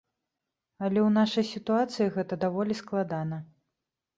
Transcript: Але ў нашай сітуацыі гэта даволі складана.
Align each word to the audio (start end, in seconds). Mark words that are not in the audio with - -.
Але 0.87 0.99
ў 1.03 1.09
нашай 1.17 1.45
сітуацыі 1.51 2.09
гэта 2.15 2.41
даволі 2.45 2.79
складана. 2.81 3.37